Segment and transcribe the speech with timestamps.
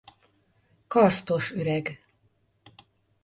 [0.87, 2.01] Karsztos üreg.